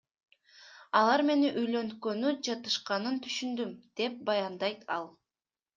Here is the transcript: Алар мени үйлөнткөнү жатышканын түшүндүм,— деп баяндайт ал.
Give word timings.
Алар 1.01 1.23
мени 1.27 1.51
үйлөнткөнү 1.63 2.33
жатышканын 2.49 3.21
түшүндүм,— 3.29 3.79
деп 4.01 4.19
баяндайт 4.31 4.87
ал. 5.01 5.11